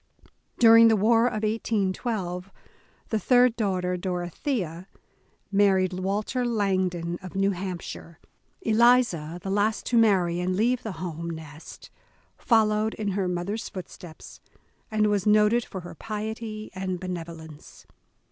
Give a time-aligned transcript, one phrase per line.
[0.57, 2.51] During the war of 1812,
[3.09, 4.87] the third daughter, Dor othea,
[5.51, 8.17] married Walter Langdon of New Hampshire.
[8.63, 11.91] 250 The Astor Family Eliza, the last to marry and leave the home nest,
[12.35, 14.41] fol lowed in her mother's footsteps,
[14.89, 17.85] and was noted for her piety and benevolence.